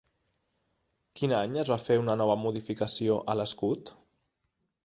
Quin 1.19 1.35
any 1.41 1.59
es 1.65 1.71
va 1.73 1.77
fer 1.83 1.99
una 2.05 2.17
nova 2.23 2.39
modificació 2.47 3.19
a 3.35 3.37
l'escut? 3.41 3.93